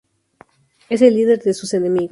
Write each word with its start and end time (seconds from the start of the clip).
Es 0.89 1.03
el 1.03 1.13
líder 1.13 1.43
de 1.43 1.53
sus 1.53 1.75
enemigos. 1.75 2.09